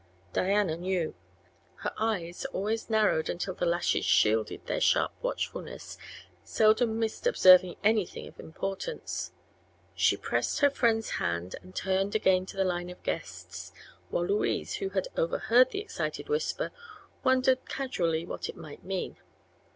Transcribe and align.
Diana 0.33 0.77
knew. 0.77 1.13
Her 1.81 1.93
eyes, 1.95 2.45
always 2.45 2.89
narrowed 2.89 3.29
until 3.29 3.53
the 3.53 3.67
lashes 3.67 4.03
shielded 4.03 4.65
their 4.65 4.81
sharp 4.81 5.11
watchfulness, 5.21 5.95
seldom 6.43 6.97
missed 6.97 7.27
observing 7.27 7.75
anything 7.83 8.27
of 8.27 8.39
importance. 8.39 9.31
She 9.93 10.17
pressed 10.17 10.61
her 10.61 10.71
friend's 10.71 11.11
hand 11.21 11.55
and 11.61 11.75
turned 11.75 12.15
again 12.15 12.47
to 12.47 12.57
the 12.57 12.65
line 12.65 12.89
of 12.89 13.03
guests, 13.03 13.73
while 14.09 14.25
Louise, 14.25 14.77
who 14.77 14.89
had 14.89 15.07
overheard 15.15 15.69
the 15.69 15.81
excited 15.81 16.29
whisper, 16.29 16.71
wondered 17.23 17.69
casually 17.69 18.25
what 18.25 18.49
it 18.49 18.57
might 18.57 18.83
mean. 18.83 19.17